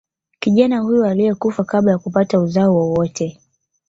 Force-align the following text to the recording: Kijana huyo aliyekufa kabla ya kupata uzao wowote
Kijana 0.39 0.79
huyo 0.79 1.05
aliyekufa 1.05 1.63
kabla 1.63 1.91
ya 1.91 1.97
kupata 1.97 2.39
uzao 2.39 2.75
wowote 2.75 3.39